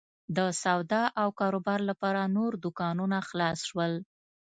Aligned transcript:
د 0.37 0.39
سودا 0.63 1.03
او 1.21 1.27
کاروبار 1.39 1.79
لپاره 1.89 2.21
نور 2.35 2.51
دوکانونه 2.63 3.17
خلاص 3.29 3.59
شول. 3.69 3.93